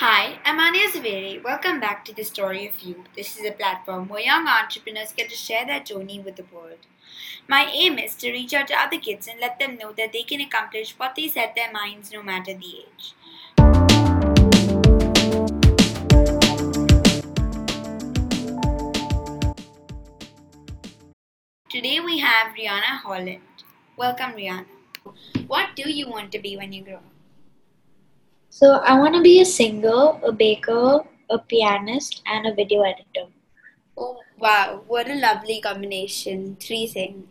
Hi, 0.00 0.38
I'm 0.46 0.58
Anya 0.58 0.88
Zaveri. 0.88 1.44
Welcome 1.44 1.78
back 1.78 2.06
to 2.06 2.14
the 2.14 2.22
Story 2.22 2.66
of 2.66 2.80
You. 2.80 3.04
This 3.14 3.38
is 3.38 3.44
a 3.44 3.52
platform 3.52 4.08
where 4.08 4.22
young 4.22 4.48
entrepreneurs 4.48 5.12
get 5.12 5.28
to 5.28 5.36
share 5.36 5.66
their 5.66 5.80
journey 5.80 6.18
with 6.18 6.36
the 6.36 6.46
world. 6.50 6.86
My 7.46 7.66
aim 7.70 7.98
is 7.98 8.14
to 8.14 8.32
reach 8.32 8.54
out 8.54 8.68
to 8.68 8.80
other 8.80 8.98
kids 8.98 9.28
and 9.28 9.38
let 9.38 9.58
them 9.58 9.76
know 9.76 9.92
that 9.92 10.14
they 10.14 10.22
can 10.22 10.40
accomplish 10.40 10.94
what 10.98 11.16
they 11.16 11.28
set 11.28 11.54
their 11.54 11.70
minds 11.70 12.10
no 12.10 12.22
matter 12.22 12.54
the 12.54 12.78
age. 12.78 13.14
Today 21.68 22.00
we 22.00 22.20
have 22.20 22.54
Riaana 22.56 23.02
Holland. 23.04 23.42
Welcome, 23.98 24.32
Riaana. 24.32 24.64
What 25.46 25.76
do 25.76 25.90
you 25.90 26.08
want 26.08 26.32
to 26.32 26.38
be 26.38 26.56
when 26.56 26.72
you 26.72 26.84
grow 26.84 26.94
up? 26.94 27.09
So 28.50 28.74
I 28.84 28.98
want 28.98 29.14
to 29.14 29.22
be 29.22 29.40
a 29.40 29.44
singer, 29.46 30.20
a 30.22 30.32
baker, 30.32 31.00
a 31.30 31.38
pianist, 31.38 32.22
and 32.26 32.46
a 32.46 32.54
video 32.54 32.82
editor. 32.82 33.26
Oh, 33.96 34.18
wow, 34.38 34.82
what 34.86 35.08
a 35.10 35.14
lovely 35.14 35.60
combination. 35.60 36.56
Three 36.60 36.86
things. 36.86 37.26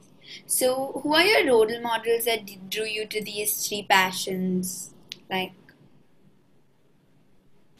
So, 0.45 1.02
who 1.03 1.13
are 1.16 1.23
your 1.23 1.47
role 1.47 1.81
models 1.81 2.25
that 2.25 2.70
drew 2.70 2.85
you 2.85 3.05
to 3.08 3.23
these 3.23 3.67
three 3.67 3.84
passions? 3.89 4.94
Like, 5.30 5.53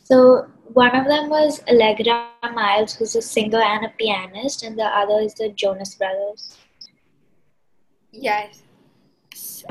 So 0.03 0.48
one 0.73 0.95
of 0.95 1.06
them 1.06 1.30
was 1.30 1.62
Allegra 1.70 2.31
Miles, 2.53 2.94
who's 2.95 3.16
a 3.16 3.22
singer 3.22 3.62
and 3.62 3.86
a 3.86 3.90
pianist, 3.90 4.64
and 4.64 4.78
the 4.78 4.86
other 4.86 5.22
is 5.22 5.36
the 5.36 5.50
Jonas 5.50 5.95
Brothers. 5.95 6.58
yes. 8.12 8.64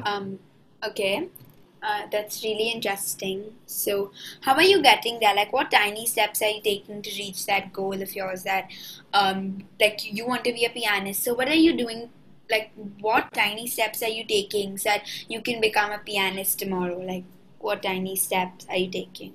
Um, 0.05 0.39
okay. 0.87 1.29
Uh, 1.81 2.03
that's 2.11 2.43
really 2.43 2.71
interesting. 2.71 3.55
So, 3.67 4.11
how 4.41 4.55
are 4.55 4.63
you 4.63 4.83
getting 4.83 5.21
there? 5.21 5.35
Like, 5.35 5.53
what 5.53 5.71
tiny 5.71 6.07
steps 6.07 6.43
are 6.43 6.49
you 6.49 6.61
taking 6.61 7.03
to 7.03 7.11
reach 7.11 7.47
that 7.47 7.73
goal 7.73 8.03
of 8.03 8.15
yours 8.17 8.43
that, 8.45 8.69
um, 9.15 9.65
like, 9.81 10.01
you 10.13 10.27
want 10.27 10.45
to 10.45 10.53
be 10.53 10.65
a 10.65 10.71
pianist? 10.71 11.23
So, 11.23 11.35
what 11.35 11.49
are 11.49 11.55
you 11.67 11.77
doing? 11.77 12.11
Like, 12.51 12.73
what 13.01 13.33
tiny 13.33 13.67
steps 13.69 14.03
are 14.03 14.09
you 14.09 14.25
taking 14.25 14.77
so 14.79 14.91
that 14.91 15.05
you 15.29 15.41
can 15.41 15.61
become 15.61 15.93
a 15.93 15.99
pianist 15.99 16.59
tomorrow? 16.59 16.99
Like, 16.99 17.25
what 17.61 17.83
tiny 17.83 18.17
steps 18.17 18.67
are 18.69 18.77
you 18.77 18.91
taking? 18.91 19.35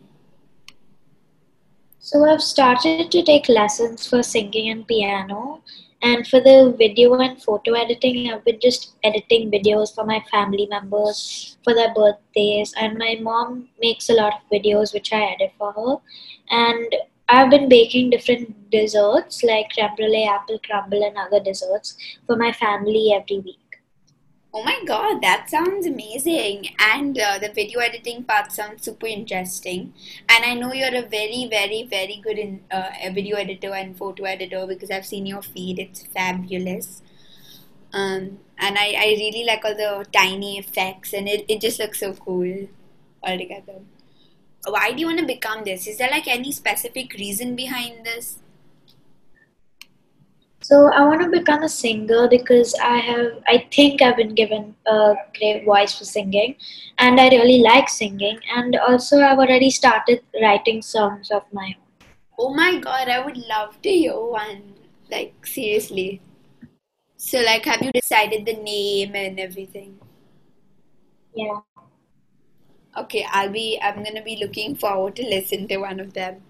So 2.00 2.25
I've 2.25 2.41
started 2.44 3.09
to 3.11 3.23
take 3.23 3.47
lessons 3.47 4.05
for 4.05 4.22
singing 4.22 4.69
and 4.69 4.85
piano, 4.88 5.61
and 6.04 6.28
for 6.28 6.42
the 6.42 6.76
video 6.78 7.14
and 7.14 7.42
photo 7.42 7.73
editing, 7.73 8.32
I've 8.32 8.44
been 8.44 8.59
just 8.59 8.96
editing 9.04 9.50
videos 9.50 9.96
for 9.96 10.06
my 10.06 10.23
family 10.30 10.68
members 10.70 11.58
for 11.64 11.73
their 11.73 11.94
birthdays, 11.94 12.73
and 12.78 12.98
my 12.98 13.18
mom 13.22 13.70
makes 13.82 14.09
a 14.09 14.14
lot 14.14 14.34
of 14.34 14.42
videos 14.52 14.94
which 14.94 15.14
I 15.14 15.22
edit 15.34 15.54
for 15.58 15.72
her, 15.72 15.96
and 16.50 16.96
I've 17.30 17.50
been 17.50 17.70
baking 17.70 18.09
different 18.09 18.70
desserts 18.70 19.44
like 19.44 19.70
creme 19.74 19.96
brulee, 19.96 20.26
apple 20.26 20.59
crumble, 20.66 21.04
and 21.04 21.18
other 21.18 21.40
desserts 21.40 21.96
for 22.28 22.36
my 22.36 22.52
family 22.52 23.14
every 23.14 23.40
week. 23.40 23.62
Oh 24.56 24.62
my 24.64 24.80
god, 24.86 25.22
that 25.23 25.50
sounds 25.50 25.88
amazing. 25.88 26.76
And 26.78 27.18
uh, 27.18 27.40
the 27.40 27.52
video 27.52 27.80
editing 27.80 28.23
part 28.23 28.52
sounds 28.52 28.84
super 28.84 29.08
interesting. 29.08 29.94
And 30.30 30.46
I 30.46 30.54
know 30.54 30.72
you're 30.72 30.96
a 30.96 31.08
very, 31.08 31.48
very, 31.50 31.88
very 31.90 32.22
good 32.23 32.38
in 32.38 32.62
uh, 32.70 32.92
video 33.12 33.38
editor 33.38 33.74
and 33.74 33.98
photo 33.98 34.26
editor 34.26 34.68
because 34.68 34.92
I've 34.92 35.08
seen 35.08 35.26
your 35.26 35.42
feed. 35.42 35.80
It's 35.80 36.06
fabulous. 36.06 37.02
Um, 37.94 38.40
and 38.59 38.78
I, 38.78 38.94
I 38.96 39.16
really 39.18 39.44
like 39.44 39.66
all 39.66 39.76
the 39.76 40.06
tiny 40.12 40.59
effects 40.59 41.14
and 41.14 41.28
it, 41.28 41.46
it 41.48 41.59
just 41.59 41.80
looks 41.80 42.00
so 42.00 42.14
cool 42.14 42.68
altogether. 43.24 43.80
Why 44.68 44.92
do 44.92 45.00
you 45.00 45.08
want 45.08 45.20
to 45.20 45.26
become 45.26 45.64
this? 45.64 45.88
Is 45.88 45.98
there 45.98 46.12
like 46.12 46.28
any 46.28 46.52
specific 46.52 47.14
reason 47.14 47.56
behind 47.56 48.06
this? 48.06 48.38
So 50.64 50.89
I 50.94 51.03
want 51.03 51.22
to 51.22 51.28
become 51.28 51.64
a 51.64 51.69
singer 51.69 52.30
because 52.30 52.73
I 52.81 52.97
have, 52.97 53.44
I 53.47 53.68
think 53.69 54.01
I've 54.01 54.16
been 54.16 54.34
given 54.34 54.74
a 54.85 55.16
great 55.38 55.66
voice 55.66 55.97
for 55.97 56.06
singing, 56.06 56.56
and 57.00 57.19
I 57.19 57.28
really 57.28 57.59
like 57.59 57.90
singing. 57.90 58.40
And 58.56 58.78
also, 58.78 59.19
I've 59.19 59.40
already 59.40 59.69
started 59.69 60.22
writing 60.41 60.81
songs 60.81 61.31
of 61.31 61.44
my 61.51 61.75
own. 61.75 62.07
Oh 62.40 62.53
my 62.53 62.79
god, 62.79 63.09
I 63.09 63.19
would 63.25 63.35
love 63.35 63.81
to 63.81 63.90
hear 63.90 64.18
one. 64.18 64.74
Like, 65.12 65.46
seriously. 65.46 66.22
So, 67.18 67.40
like, 67.41 67.66
have 67.66 67.81
you 67.81 67.91
decided 67.91 68.45
the 68.45 68.56
name 68.56 69.16
and 69.16 69.40
everything? 69.41 70.00
Yeah. 71.35 71.59
Okay, 72.97 73.25
I'll 73.31 73.51
be. 73.51 73.80
I'm 73.81 74.01
gonna 74.01 74.24
be 74.24 74.38
looking 74.38 74.75
forward 74.75 75.18
to 75.18 75.24
listen 75.24 75.68
to 75.68 75.78
one 75.78 76.00
of 76.00 76.13
them. 76.13 76.41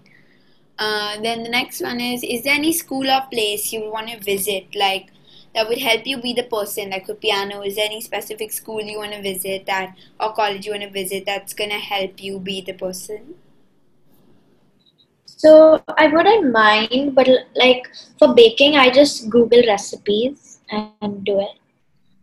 Uh, 0.78 1.20
then 1.22 1.44
the 1.44 1.48
next 1.48 1.80
one 1.80 2.00
is: 2.00 2.22
Is 2.22 2.42
there 2.42 2.54
any 2.54 2.72
school 2.72 3.08
or 3.08 3.22
place 3.30 3.72
you 3.72 3.90
want 3.90 4.08
to 4.08 4.18
visit, 4.18 4.74
like 4.74 5.10
that 5.54 5.68
would 5.68 5.78
help 5.78 6.06
you 6.06 6.20
be 6.20 6.32
the 6.32 6.42
person? 6.42 6.90
Like 6.90 7.06
for 7.06 7.14
piano, 7.14 7.62
is 7.62 7.76
there 7.76 7.86
any 7.86 8.00
specific 8.00 8.50
school 8.52 8.80
you 8.80 8.98
want 8.98 9.12
to 9.12 9.22
visit 9.22 9.66
that, 9.66 9.96
or 10.18 10.32
college 10.32 10.66
you 10.66 10.72
want 10.72 10.82
to 10.82 10.90
visit 10.90 11.24
that's 11.26 11.54
gonna 11.54 11.78
help 11.78 12.22
you 12.22 12.40
be 12.40 12.60
the 12.60 12.72
person? 12.72 13.34
So 15.26 15.82
I 15.96 16.08
wouldn't 16.08 16.50
mind, 16.52 17.14
but 17.14 17.28
like 17.54 17.88
for 18.18 18.34
baking, 18.34 18.76
I 18.76 18.90
just 18.90 19.28
Google 19.28 19.62
recipes 19.66 20.58
and 20.70 21.24
do 21.24 21.40
it. 21.40 21.58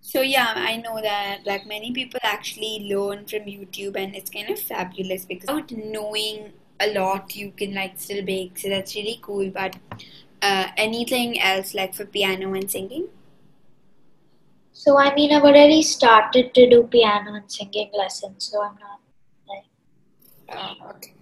So 0.02 0.22
yeah, 0.22 0.54
I 0.56 0.78
know 0.78 1.00
that 1.02 1.46
like 1.46 1.66
many 1.66 1.92
people 1.92 2.20
actually 2.24 2.88
learn 2.90 3.28
from 3.28 3.42
YouTube, 3.42 3.96
and 3.96 4.16
it's 4.16 4.30
kind 4.30 4.50
of 4.50 4.60
fabulous 4.60 5.26
because 5.26 5.48
without 5.48 5.72
knowing 5.72 6.52
a 6.82 6.94
lot, 6.94 7.36
you 7.36 7.52
can 7.52 7.74
like 7.74 8.00
still 8.00 8.24
bake. 8.26 8.58
So 8.58 8.70
that's 8.70 8.96
really 8.96 9.20
cool. 9.22 9.50
But 9.50 9.76
uh, 10.42 10.68
anything 10.78 11.40
else 11.40 11.74
like 11.74 11.94
for 11.94 12.06
piano 12.06 12.54
and 12.54 12.70
singing? 12.70 13.08
So 14.74 14.98
I 14.98 15.14
mean, 15.14 15.32
I've 15.32 15.44
already 15.44 15.82
started 15.84 16.54
to 16.56 16.70
do 16.70 16.84
piano 16.84 17.36
and 17.36 17.52
singing 17.52 17.92
lessons, 17.94 18.50
so 18.52 18.64
I'm 18.64 18.78
not 18.80 19.00
like. 19.48 19.66
Oh, 20.58 20.90
okay. 20.96 21.14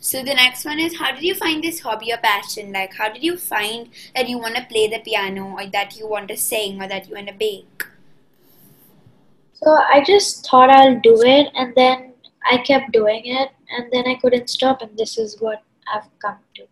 So 0.00 0.18
the 0.24 0.34
next 0.34 0.64
one 0.64 0.80
is 0.80 0.98
how 0.98 1.12
did 1.12 1.22
you 1.22 1.34
find 1.34 1.62
this 1.62 1.80
hobby 1.80 2.12
or 2.12 2.16
passion? 2.18 2.72
Like 2.72 2.94
how 2.94 3.08
did 3.08 3.22
you 3.22 3.36
find 3.36 3.88
that 4.14 4.28
you 4.28 4.38
want 4.38 4.56
to 4.56 4.64
play 4.64 4.88
the 4.88 4.98
piano 4.98 5.56
or 5.56 5.66
that 5.66 5.96
you 5.96 6.08
want 6.08 6.28
to 6.28 6.36
sing 6.36 6.82
or 6.82 6.88
that 6.88 7.08
you 7.08 7.14
want 7.14 7.28
to 7.28 7.34
bake? 7.34 7.84
So 9.54 9.70
I 9.70 10.02
just 10.04 10.44
thought 10.44 10.70
I'll 10.70 10.98
do 11.00 11.22
it, 11.22 11.52
and 11.54 11.72
then 11.76 12.14
I 12.50 12.58
kept 12.58 12.90
doing 12.90 13.22
it, 13.24 13.50
and 13.72 13.92
then 13.92 14.06
I 14.06 14.14
couldn't 14.16 14.50
stop, 14.50 14.82
and 14.82 14.96
this 14.96 15.18
is 15.18 15.40
what 15.40 15.62
I've 15.92 16.08
come 16.18 16.38
to. 16.56 16.66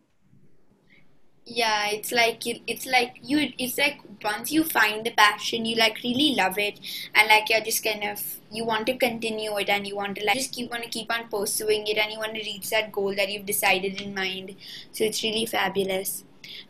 Yeah, 1.52 1.88
it's 1.90 2.12
like 2.12 2.46
it's 2.46 2.86
like 2.86 3.16
you 3.22 3.52
it's 3.58 3.76
like 3.76 4.00
once 4.22 4.52
you 4.52 4.62
find 4.62 5.04
the 5.04 5.10
passion, 5.10 5.64
you 5.64 5.74
like 5.76 5.98
really 6.04 6.36
love 6.36 6.58
it 6.58 6.78
and 7.12 7.28
like 7.28 7.50
you're 7.50 7.60
just 7.60 7.82
kind 7.82 8.04
of 8.04 8.22
you 8.52 8.64
want 8.64 8.86
to 8.86 8.96
continue 8.96 9.56
it 9.58 9.68
and 9.68 9.84
you 9.84 9.96
want 9.96 10.16
to 10.18 10.24
like 10.24 10.36
just 10.36 10.52
keep 10.52 10.70
want 10.70 10.84
to 10.84 10.88
keep 10.88 11.12
on 11.12 11.28
pursuing 11.28 11.88
it 11.88 11.98
and 11.98 12.12
you 12.12 12.18
want 12.18 12.34
to 12.34 12.40
reach 12.40 12.70
that 12.70 12.92
goal 12.92 13.16
that 13.16 13.32
you've 13.32 13.46
decided 13.46 14.00
in 14.00 14.14
mind. 14.14 14.54
So 14.92 15.02
it's 15.02 15.24
really 15.24 15.44
fabulous. 15.44 16.24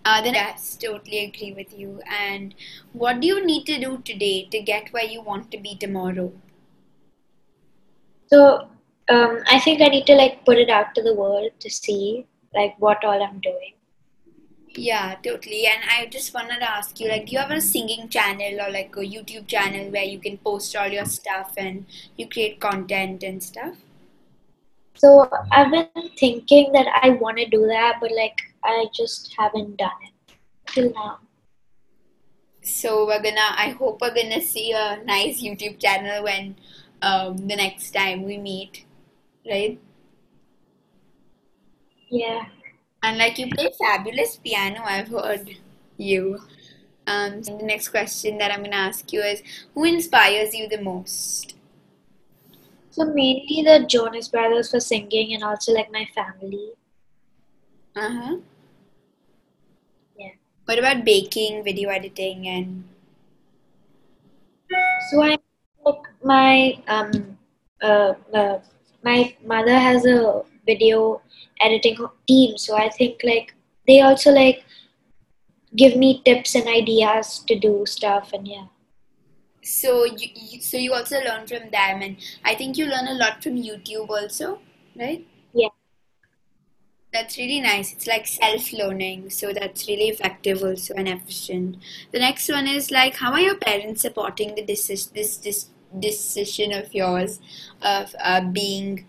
Uh, 0.05 0.23
then 0.23 0.35
yes, 0.35 0.79
totally 0.81 1.25
agree 1.25 1.53
with 1.53 1.79
you. 1.79 2.01
And 2.09 2.55
what 2.95 3.21
do 3.21 3.27
you 3.27 3.45
need 3.45 3.67
to 3.67 3.79
do 3.79 3.99
today 3.99 4.49
to 4.51 4.61
get 4.61 4.93
where 4.95 5.05
you 5.05 5.21
want 5.21 5.51
to 5.51 5.59
be 5.59 5.77
tomorrow? 5.77 6.33
So 8.29 8.69
um, 9.11 9.41
I 9.47 9.59
think 9.59 9.83
I 9.83 9.89
need 9.89 10.07
to 10.07 10.15
like 10.15 10.45
put 10.45 10.59
it 10.59 10.71
out 10.71 10.95
to 10.95 11.03
the 11.03 11.15
world 11.15 11.51
to 11.59 11.71
see 11.71 12.27
like 12.55 12.75
what 12.79 13.05
all 13.05 13.23
I'm 13.23 13.41
doing. 13.41 13.75
Yeah, 14.77 15.17
totally. 15.25 15.67
And 15.67 15.83
I 15.91 16.07
just 16.07 16.33
wanted 16.33 16.61
to 16.61 16.71
ask 16.71 17.01
you, 17.01 17.09
like, 17.09 17.27
do 17.27 17.33
you 17.33 17.39
have 17.39 17.51
a 17.51 17.61
singing 17.61 18.09
channel 18.09 18.61
or 18.61 18.71
like 18.71 18.95
a 18.97 19.01
YouTube 19.01 19.49
channel 19.49 19.91
where 19.91 20.05
you 20.05 20.21
can 20.21 20.39
post 20.39 20.77
all 20.77 20.87
your 20.87 21.07
stuff 21.07 21.55
and 21.57 21.87
you 22.17 22.29
create 22.29 22.61
content 22.61 23.25
and 23.25 23.43
stuff? 23.43 23.75
So 24.95 25.29
I've 25.51 25.73
been 25.73 25.89
thinking 26.17 26.73
that 26.73 26.87
I 27.03 27.11
want 27.11 27.39
to 27.39 27.47
do 27.47 27.67
that, 27.67 27.99
but 28.01 28.13
like 28.13 28.39
I 28.63 28.87
just 28.95 29.35
haven't 29.37 29.77
done 29.77 29.91
it 30.03 30.35
till 30.67 30.93
now. 30.93 31.19
So 32.63 33.07
we're 33.07 33.23
gonna, 33.23 33.51
I 33.57 33.71
hope 33.71 34.01
we're 34.01 34.15
gonna 34.15 34.41
see 34.41 34.73
a 34.73 35.03
nice 35.05 35.43
YouTube 35.43 35.81
channel 35.81 36.23
when 36.23 36.55
um, 37.03 37.39
the 37.39 37.57
next 37.57 37.91
time 37.91 38.23
we 38.23 38.39
meet, 38.39 38.85
right? 39.47 39.79
Yeah. 42.11 42.47
And 43.03 43.17
like 43.19 43.39
you 43.39 43.49
play 43.49 43.71
fabulous 43.79 44.37
piano, 44.37 44.83
I've 44.85 45.09
heard 45.09 45.57
you. 45.97 46.41
Um, 47.07 47.43
so 47.43 47.57
the 47.57 47.65
next 47.65 47.89
question 47.89 48.39
that 48.39 48.53
I'm 48.53 48.63
gonna 48.63 48.77
ask 48.77 49.13
you 49.13 49.21
is, 49.23 49.43
who 49.75 49.85
inspires 49.85 50.55
you 50.55 50.69
the 50.69 50.81
most? 50.83 51.55
So 52.93 53.05
mainly 53.05 53.63
the 53.65 53.85
Jonas 53.85 54.29
Brothers 54.29 54.71
for 54.71 54.79
singing, 54.79 55.35
and 55.35 55.43
also 55.43 55.73
like 55.73 55.91
my 55.91 56.05
family. 56.15 56.75
Uh 57.95 58.09
huh. 58.11 58.37
Yeah. 60.17 60.31
What 60.67 60.79
about 60.79 61.05
baking, 61.05 61.65
video 61.65 61.89
editing, 61.91 62.47
and 62.47 62.85
So 65.11 65.23
I 65.23 65.39
my 66.23 66.79
um 66.87 67.39
uh, 67.83 68.15
uh 68.35 68.59
my 69.03 69.35
mother 69.45 69.79
has 69.79 70.05
a 70.07 70.43
video 70.67 71.23
editing 71.61 71.97
team. 72.27 72.59
So 72.59 72.77
I 72.77 72.89
think 72.89 73.21
like 73.25 73.55
they 73.87 74.01
also 74.01 74.31
like 74.31 74.65
give 75.77 75.97
me 75.97 76.23
tips 76.25 76.55
and 76.55 76.69
ideas 76.69 77.45
to 77.47 77.59
do 77.59 77.85
stuff 77.87 78.33
and 78.33 78.47
yeah. 78.47 78.67
So 79.63 80.05
you, 80.05 80.29
you 80.35 80.61
so 80.61 80.77
you 80.77 80.95
also 80.95 81.17
learn 81.21 81.47
from 81.47 81.71
them, 81.71 82.03
and 82.03 82.17
I 82.45 82.55
think 82.55 82.79
you 82.79 82.87
learn 82.87 83.09
a 83.09 83.15
lot 83.15 83.43
from 83.43 83.57
YouTube 83.57 84.09
also, 84.09 84.59
right? 84.99 85.27
Yeah. 85.53 85.69
That's 87.13 87.37
really 87.37 87.61
nice. 87.61 87.93
It's 87.93 88.07
like 88.07 88.27
self 88.27 88.73
learning, 88.73 89.31
so 89.31 89.53
that's 89.53 89.87
really 89.87 90.09
effective 90.09 90.63
also 90.63 90.95
and 90.95 91.09
efficient. 91.09 91.77
The 92.13 92.21
next 92.21 92.49
one 92.49 92.67
is 92.67 92.91
like, 92.91 93.17
how 93.17 93.33
are 93.33 93.41
your 93.41 93.57
parents 93.57 94.01
supporting 94.03 94.55
the 94.55 94.65
decision 94.65 95.13
this 95.15 95.37
this 95.37 95.67
decision 95.99 96.73
of 96.73 96.95
yours 96.95 97.41
of 97.83 98.15
uh, 98.23 98.41
being 98.41 99.07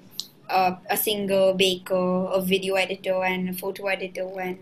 uh, 0.49 0.75
a 0.89 0.97
singer, 0.97 1.53
baker, 1.53 2.25
a 2.25 2.41
video 2.41 2.75
editor, 2.75 3.23
and 3.23 3.49
a 3.49 3.53
photo 3.53 3.87
editor, 3.87 4.29
and 4.39 4.57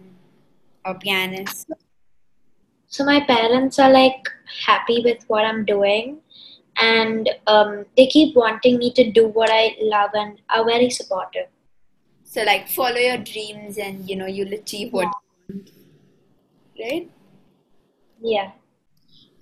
a 0.85 0.93
pianist? 0.95 1.71
So 2.87 3.05
my 3.05 3.19
parents 3.21 3.79
are 3.79 3.91
like 3.91 4.27
happy 4.65 5.01
with 5.03 5.23
what 5.27 5.45
I'm 5.45 5.65
doing, 5.65 6.17
and 6.77 7.29
um, 7.47 7.85
they 7.95 8.07
keep 8.07 8.35
wanting 8.35 8.77
me 8.77 8.91
to 8.93 9.11
do 9.11 9.27
what 9.27 9.49
I 9.51 9.75
love 9.81 10.11
and 10.13 10.41
are 10.49 10.65
very 10.65 10.89
supportive. 10.89 11.47
So 12.23 12.43
like 12.43 12.69
follow 12.69 12.97
your 12.97 13.17
dreams 13.17 13.79
and 13.79 14.07
you 14.07 14.15
know 14.15 14.27
you'll 14.27 14.53
achieve 14.53 14.93
what 14.93 15.07
you 15.07 15.55
want. 15.55 15.71
Right? 16.79 17.09
Yeah. 18.21 18.51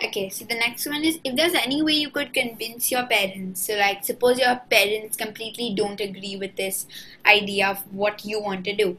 Okay, 0.03 0.29
so 0.29 0.45
the 0.45 0.53
next 0.53 0.85
one 0.85 1.03
is 1.03 1.19
if 1.23 1.35
there's 1.35 1.55
any 1.55 1.81
way 1.81 1.94
you 1.94 2.11
could 2.11 2.31
convince 2.31 2.91
your 2.91 3.07
parents. 3.07 3.65
So 3.65 3.75
like 3.75 4.05
suppose 4.05 4.38
your 4.38 4.55
parents 4.69 5.17
completely 5.17 5.73
don't 5.75 5.99
agree 5.99 6.38
with 6.38 6.55
this 6.55 6.85
idea 7.25 7.67
of 7.67 7.79
what 7.91 8.23
you 8.23 8.39
want 8.39 8.63
to 8.65 8.75
do. 8.75 8.97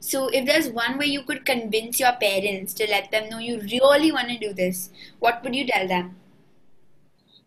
So 0.00 0.28
if 0.28 0.46
there's 0.46 0.70
one 0.70 0.96
way 0.96 1.06
you 1.06 1.22
could 1.22 1.44
convince 1.44 2.00
your 2.00 2.12
parents 2.12 2.72
to 2.74 2.88
let 2.88 3.10
them 3.10 3.28
know 3.28 3.38
you 3.38 3.60
really 3.60 4.10
want 4.10 4.28
to 4.28 4.38
do 4.38 4.54
this, 4.54 4.88
what 5.18 5.44
would 5.44 5.54
you 5.54 5.66
tell 5.66 5.86
them? 5.86 6.16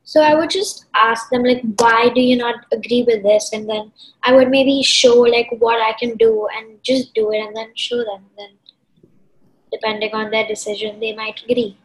So 0.03 0.21
I 0.21 0.35
would 0.35 0.51
just 0.51 0.85
ask 0.93 1.27
them 1.31 1.43
like, 1.43 1.63
why 1.79 2.09
do 2.13 2.21
you 2.21 2.35
not 2.35 2.65
agree 2.71 3.03
with 3.07 3.23
this? 3.23 3.51
And 3.51 3.67
then 3.67 3.91
I 4.21 4.33
would 4.33 4.49
maybe 4.49 4.83
show 4.83 5.21
like 5.21 5.47
what 5.57 5.81
I 5.81 5.93
can 5.93 6.17
do 6.17 6.47
and 6.55 6.83
just 6.83 7.15
do 7.15 7.31
it 7.31 7.39
and 7.39 7.55
then 7.55 7.71
show 7.75 7.97
them. 7.97 8.25
Then 8.37 8.49
depending 9.71 10.13
on 10.13 10.29
their 10.29 10.45
decision, 10.47 10.99
they 10.99 11.15
might 11.15 11.41
agree. 11.43 11.77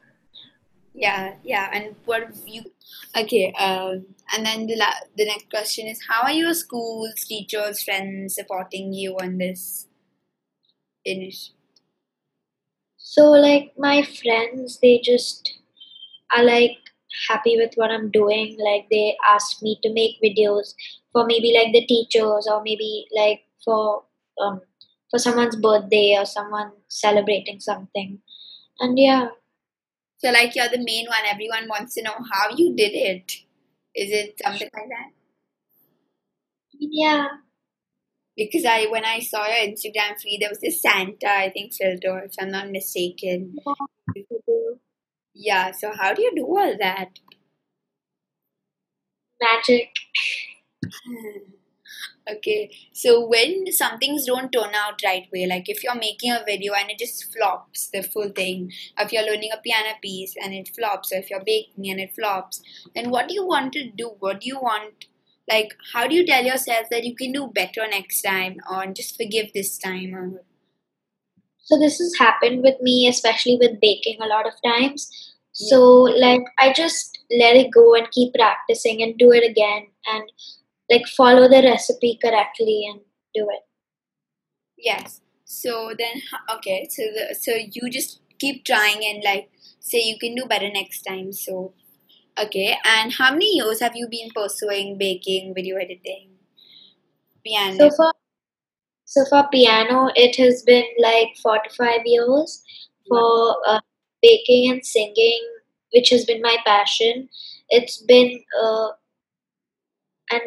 Yeah, 0.96 1.34
yeah. 1.44 1.70
And 1.72 1.94
what 2.06 2.28
you? 2.46 2.64
Okay. 3.16 3.52
Um, 3.52 4.06
and 4.34 4.44
then 4.46 4.66
the 4.66 4.76
la- 4.76 5.04
the 5.16 5.26
next 5.26 5.48
question 5.50 5.86
is, 5.86 6.00
how 6.08 6.22
are 6.22 6.32
your 6.32 6.54
schools, 6.54 7.14
teachers, 7.28 7.82
friends 7.82 8.34
supporting 8.34 8.92
you 8.92 9.16
on 9.18 9.38
this 9.38 9.86
initiative? 11.06 11.56
So 12.98 13.30
like 13.30 13.72
my 13.78 14.02
friends, 14.02 14.78
they 14.82 14.98
just 15.02 15.58
are 16.36 16.44
like 16.44 16.78
happy 17.28 17.56
with 17.56 17.74
what 17.76 17.90
I'm 17.90 18.10
doing. 18.10 18.56
Like 18.58 18.88
they 18.90 19.16
ask 19.28 19.62
me 19.62 19.78
to 19.82 19.92
make 19.92 20.20
videos 20.22 20.74
for 21.12 21.26
maybe 21.26 21.54
like 21.56 21.72
the 21.72 21.86
teachers 21.86 22.46
or 22.50 22.62
maybe 22.62 23.06
like 23.16 23.42
for 23.64 24.04
um 24.40 24.60
for 25.10 25.18
someone's 25.18 25.56
birthday 25.56 26.16
or 26.18 26.26
someone 26.26 26.72
celebrating 26.88 27.60
something. 27.60 28.20
And 28.80 28.98
yeah, 28.98 29.28
So 30.18 30.30
like 30.30 30.54
you're 30.54 30.68
the 30.68 30.82
main 30.82 31.06
one. 31.06 31.24
Everyone 31.26 31.68
wants 31.68 31.94
to 31.94 32.02
know 32.02 32.16
how 32.32 32.50
you 32.56 32.74
did 32.74 32.92
it. 32.94 33.32
Is 33.94 34.10
it 34.12 34.40
something 34.42 34.68
like 34.74 34.88
that? 34.88 35.10
yeah. 36.78 37.26
Because 38.36 38.64
I 38.66 38.86
when 38.86 39.04
I 39.04 39.20
saw 39.20 39.46
your 39.46 39.66
Instagram 39.68 40.18
feed, 40.20 40.40
there 40.42 40.50
was 40.50 40.60
this 40.60 40.80
Santa, 40.82 41.28
I 41.28 41.50
think, 41.50 41.72
filter, 41.74 42.18
if 42.20 42.32
I'm 42.38 42.50
not 42.50 42.70
mistaken. 42.70 43.56
Yeah. 45.34 45.70
So 45.70 45.92
how 45.92 46.14
do 46.14 46.22
you 46.22 46.32
do 46.34 46.44
all 46.44 46.76
that? 46.80 47.20
Magic. 49.40 49.96
Okay, 52.28 52.70
so 52.92 53.24
when 53.24 53.70
some 53.70 53.98
things 53.98 54.26
don't 54.26 54.50
turn 54.50 54.74
out 54.74 55.00
right 55.04 55.28
way, 55.32 55.46
like 55.46 55.68
if 55.68 55.84
you're 55.84 55.94
making 55.94 56.32
a 56.32 56.42
video 56.44 56.72
and 56.74 56.90
it 56.90 56.98
just 56.98 57.32
flops, 57.32 57.88
the 57.88 58.02
full 58.02 58.30
thing, 58.30 58.72
if 58.98 59.12
you're 59.12 59.24
learning 59.24 59.50
a 59.52 59.60
piano 59.60 59.94
piece 60.02 60.34
and 60.42 60.52
it 60.52 60.70
flops, 60.76 61.12
or 61.12 61.18
if 61.18 61.30
you're 61.30 61.44
baking 61.44 61.88
and 61.88 62.00
it 62.00 62.14
flops, 62.14 62.62
then 62.94 63.10
what 63.10 63.28
do 63.28 63.34
you 63.34 63.46
want 63.46 63.72
to 63.74 63.88
do? 63.90 64.16
What 64.18 64.40
do 64.40 64.48
you 64.48 64.58
want? 64.58 65.06
Like, 65.48 65.76
how 65.92 66.08
do 66.08 66.16
you 66.16 66.26
tell 66.26 66.44
yourself 66.44 66.88
that 66.90 67.04
you 67.04 67.14
can 67.14 67.30
do 67.30 67.46
better 67.46 67.86
next 67.88 68.22
time, 68.22 68.56
or 68.68 68.86
just 68.86 69.16
forgive 69.16 69.52
this 69.52 69.78
time? 69.78 70.12
Or 70.12 70.42
So 71.58 71.78
this 71.78 71.98
has 71.98 72.12
happened 72.18 72.62
with 72.62 72.80
me, 72.80 73.08
especially 73.08 73.56
with 73.60 73.80
baking 73.80 74.18
a 74.20 74.26
lot 74.26 74.46
of 74.46 74.54
times. 74.64 75.34
So 75.52 75.80
like 75.82 76.42
I 76.58 76.72
just 76.72 77.18
let 77.30 77.56
it 77.56 77.70
go 77.72 77.94
and 77.94 78.10
keep 78.10 78.34
practicing 78.34 79.02
and 79.02 79.16
do 79.16 79.32
it 79.32 79.48
again 79.48 79.86
and 80.06 80.30
like 80.90 81.06
follow 81.08 81.48
the 81.48 81.62
recipe 81.62 82.18
correctly 82.22 82.86
and 82.90 83.00
do 83.34 83.48
it. 83.50 83.62
yes. 84.78 85.20
So 85.44 85.92
then, 85.96 86.22
okay, 86.56 86.88
so 86.90 87.02
the, 87.02 87.34
so 87.34 87.52
you 87.52 87.88
just 87.90 88.20
keep 88.38 88.64
trying 88.64 89.04
and 89.04 89.22
like 89.24 89.48
say 89.80 90.02
you 90.02 90.18
can 90.18 90.34
do 90.34 90.44
better 90.46 90.68
next 90.70 91.02
time. 91.02 91.32
So 91.32 91.72
okay, 92.38 92.76
and 92.84 93.12
how 93.12 93.30
many 93.30 93.54
years 93.54 93.80
have 93.80 93.94
you 93.94 94.08
been 94.10 94.30
pursuing 94.34 94.98
baking, 94.98 95.54
video 95.54 95.76
editing, 95.76 96.30
piano? 97.44 97.78
So 97.78 97.90
for 97.96 98.12
so 99.04 99.24
for 99.30 99.48
piano, 99.52 100.10
it 100.16 100.34
has 100.36 100.62
been 100.64 100.84
like 101.00 101.36
four 101.42 101.58
to 101.62 101.74
five 101.74 102.00
years. 102.04 102.62
For 103.08 103.56
uh, 103.68 103.80
baking 104.20 104.72
and 104.72 104.84
singing, 104.84 105.40
which 105.94 106.10
has 106.10 106.24
been 106.24 106.42
my 106.42 106.56
passion, 106.66 107.28
it's 107.70 108.02
been 108.02 108.42
uh, 108.60 108.88
and 110.32 110.42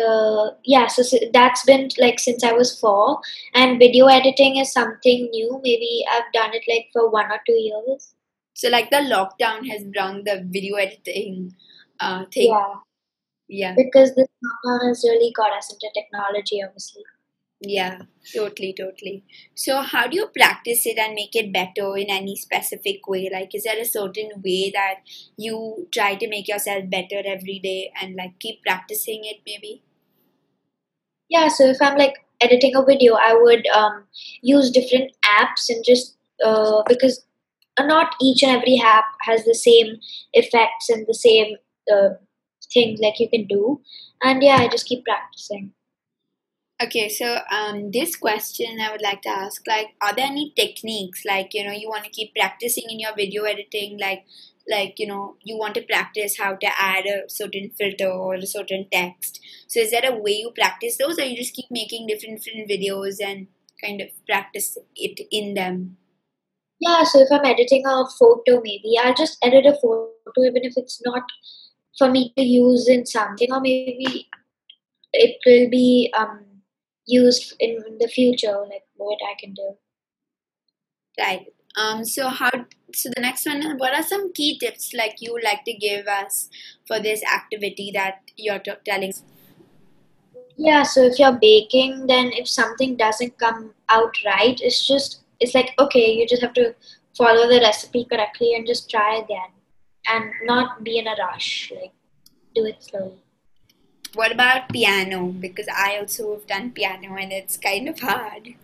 uh, 0.00 0.50
yeah. 0.64 0.86
So, 0.86 1.02
so 1.02 1.18
that's 1.32 1.64
been 1.64 1.88
like 1.98 2.18
since 2.18 2.42
I 2.44 2.52
was 2.52 2.78
four. 2.78 3.20
And 3.54 3.78
video 3.78 4.06
editing 4.06 4.56
is 4.56 4.72
something 4.72 5.28
new. 5.30 5.60
Maybe 5.62 6.04
I've 6.12 6.32
done 6.32 6.50
it 6.54 6.64
like 6.68 6.88
for 6.92 7.10
one 7.10 7.30
or 7.30 7.40
two 7.46 7.52
years. 7.54 8.14
So 8.54 8.68
like 8.68 8.90
the 8.90 8.96
lockdown 8.98 9.68
has 9.68 9.84
brought 9.84 10.24
the 10.24 10.42
video 10.46 10.76
editing 10.76 11.54
uh 12.00 12.24
thing. 12.32 12.50
Yeah, 12.50 12.74
Yeah, 13.48 13.74
because 13.76 14.14
this 14.14 14.28
lockdown 14.44 14.88
has 14.88 15.04
really 15.04 15.32
got 15.36 15.52
us 15.52 15.72
into 15.72 15.88
technology, 15.94 16.62
obviously. 16.64 17.04
yeah, 17.60 18.02
totally, 18.34 18.74
totally. 18.76 19.24
So 19.54 19.82
how 19.82 20.08
do 20.08 20.16
you 20.16 20.26
practice 20.36 20.84
it 20.86 20.98
and 20.98 21.14
make 21.14 21.34
it 21.36 21.52
better 21.52 21.96
in 21.96 22.10
any 22.10 22.36
specific 22.36 23.06
way? 23.06 23.30
Like, 23.32 23.54
is 23.54 23.64
there 23.64 23.78
a 23.80 23.84
certain 23.84 24.30
way 24.44 24.70
that 24.74 24.96
you 25.36 25.88
try 25.92 26.16
to 26.16 26.28
make 26.28 26.48
yourself 26.48 26.90
better 26.90 27.22
every 27.24 27.60
day 27.60 27.92
and 28.00 28.16
like 28.16 28.38
keep 28.40 28.62
practicing 28.64 29.24
it 29.24 29.38
maybe? 29.46 29.82
Yeah, 31.32 31.48
so 31.48 31.64
if 31.64 31.78
I'm 31.80 31.96
like 31.96 32.16
editing 32.42 32.76
a 32.76 32.84
video, 32.84 33.14
I 33.14 33.32
would 33.34 33.66
um, 33.68 34.04
use 34.42 34.70
different 34.70 35.12
apps 35.24 35.70
and 35.70 35.82
just 35.82 36.14
uh, 36.44 36.82
because 36.86 37.24
not 37.80 38.14
each 38.20 38.42
and 38.42 38.54
every 38.54 38.78
app 38.84 39.04
has 39.22 39.44
the 39.44 39.54
same 39.54 39.98
effects 40.34 40.90
and 40.90 41.06
the 41.06 41.14
same 41.14 41.56
uh, 41.90 42.10
things 42.72 43.00
like 43.00 43.18
you 43.18 43.30
can 43.30 43.46
do. 43.46 43.80
And 44.22 44.42
yeah, 44.42 44.56
I 44.56 44.68
just 44.68 44.86
keep 44.86 45.04
practicing. 45.04 45.72
Okay, 46.82 47.08
so 47.08 47.38
um, 47.50 47.92
this 47.92 48.16
question 48.16 48.80
I 48.80 48.90
would 48.90 49.02
like 49.02 49.22
to 49.22 49.28
ask, 49.28 49.62
like, 49.68 49.88
are 50.00 50.14
there 50.14 50.26
any 50.26 50.52
techniques, 50.56 51.22
like, 51.24 51.54
you 51.54 51.64
know, 51.64 51.70
you 51.70 51.88
want 51.88 52.04
to 52.04 52.10
keep 52.10 52.34
practicing 52.34 52.84
in 52.88 52.98
your 52.98 53.14
video 53.14 53.44
editing, 53.44 53.98
like, 54.00 54.24
like, 54.68 54.98
you 54.98 55.06
know, 55.06 55.36
you 55.42 55.56
want 55.56 55.74
to 55.74 55.82
practice 55.82 56.38
how 56.38 56.56
to 56.56 56.66
add 56.76 57.04
a 57.06 57.28
certain 57.28 57.70
filter 57.78 58.08
or 58.08 58.34
a 58.34 58.46
certain 58.46 58.88
text. 58.90 59.40
So 59.68 59.80
is 59.80 59.92
there 59.92 60.10
a 60.10 60.16
way 60.16 60.32
you 60.32 60.50
practice 60.50 60.96
those, 60.98 61.18
or 61.18 61.22
you 61.22 61.36
just 61.36 61.54
keep 61.54 61.70
making 61.70 62.08
different 62.08 62.42
different 62.42 62.68
videos 62.68 63.16
and 63.22 63.46
kind 63.84 64.00
of 64.00 64.08
practice 64.26 64.76
it 64.96 65.20
in 65.30 65.54
them? 65.54 65.98
Yeah, 66.80 67.04
so 67.04 67.20
if 67.20 67.28
I'm 67.30 67.44
editing 67.44 67.84
a 67.86 68.04
photo, 68.18 68.60
maybe 68.60 68.94
I'll 69.00 69.14
just 69.14 69.38
edit 69.44 69.66
a 69.66 69.74
photo 69.74 70.10
even 70.38 70.64
if 70.64 70.72
it's 70.76 71.00
not 71.04 71.22
for 71.96 72.10
me 72.10 72.32
to 72.36 72.42
use 72.42 72.88
in 72.88 73.06
something, 73.06 73.52
or 73.52 73.60
maybe 73.60 74.28
it 75.12 75.36
will 75.46 75.70
be 75.70 76.12
um, 76.16 76.40
used 77.12 77.54
in 77.60 77.98
the 78.00 78.08
future, 78.08 78.56
like 78.72 78.86
what 78.96 79.18
I 79.30 79.34
can 79.40 79.54
do. 79.54 79.68
Right. 81.18 81.46
Um. 81.76 82.04
So 82.04 82.28
how? 82.28 82.50
So 82.94 83.10
the 83.14 83.22
next 83.22 83.46
one, 83.46 83.62
what 83.78 83.94
are 83.94 84.02
some 84.02 84.32
key 84.32 84.58
tips 84.58 84.92
like 84.94 85.16
you 85.20 85.38
like 85.42 85.64
to 85.64 85.72
give 85.74 86.06
us 86.06 86.48
for 86.86 87.00
this 87.00 87.22
activity 87.34 87.90
that 87.94 88.20
you're 88.36 88.58
t- 88.58 88.82
telling? 88.84 89.14
Yeah, 90.56 90.82
so 90.82 91.02
if 91.02 91.18
you're 91.18 91.38
baking, 91.40 92.06
then 92.06 92.30
if 92.32 92.48
something 92.48 92.96
doesn't 92.96 93.38
come 93.38 93.72
out 93.88 94.14
right, 94.24 94.60
it's 94.60 94.86
just, 94.86 95.22
it's 95.40 95.54
like, 95.54 95.70
okay, 95.78 96.12
you 96.12 96.26
just 96.28 96.42
have 96.42 96.52
to 96.54 96.74
follow 97.16 97.48
the 97.48 97.60
recipe 97.60 98.04
correctly 98.04 98.54
and 98.54 98.66
just 98.66 98.90
try 98.90 99.16
again 99.16 99.50
and 100.06 100.30
not 100.44 100.84
be 100.84 100.98
in 100.98 101.06
a 101.06 101.16
rush. 101.18 101.72
Like, 101.74 101.92
do 102.54 102.66
it 102.66 102.82
slowly. 102.82 103.16
What 104.14 104.32
about 104.32 104.68
piano? 104.68 105.28
Because 105.28 105.68
I 105.68 105.98
also 105.98 106.34
have 106.34 106.46
done 106.46 106.70
piano 106.70 107.16
and 107.16 107.32
it's 107.32 107.56
kind 107.56 107.88
of 107.88 108.00
hard. 108.00 108.54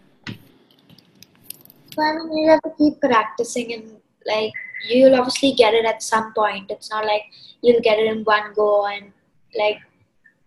So 1.95 2.03
I 2.03 2.13
mean, 2.13 2.39
you 2.39 2.51
have 2.51 2.63
to 2.63 2.71
keep 2.79 3.01
practicing, 3.01 3.73
and 3.73 3.97
like 4.27 4.53
you'll 4.89 5.15
obviously 5.15 5.53
get 5.53 5.75
it 5.75 5.85
at 5.85 6.03
some 6.03 6.33
point. 6.33 6.71
It's 6.71 6.91
not 6.91 7.05
like 7.05 7.23
you'll 7.63 7.81
get 7.81 7.99
it 7.99 8.07
in 8.07 8.23
one 8.25 8.53
go, 8.55 8.87
and 8.87 9.13
like 9.59 9.79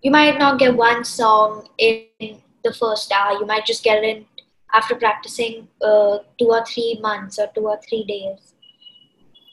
you 0.01 0.11
might 0.11 0.39
not 0.39 0.59
get 0.59 0.75
one 0.75 1.03
song 1.03 1.67
in 1.77 2.39
the 2.63 2.73
first 2.73 3.11
hour. 3.11 3.33
You 3.33 3.45
might 3.45 3.65
just 3.65 3.83
get 3.83 4.03
it 4.03 4.17
in 4.17 4.25
after 4.73 4.95
practicing 4.95 5.67
uh, 5.81 6.19
two 6.39 6.47
or 6.47 6.63
three 6.65 6.99
months 7.01 7.37
or 7.37 7.47
two 7.53 7.67
or 7.67 7.77
three 7.87 8.05
days. 8.05 8.53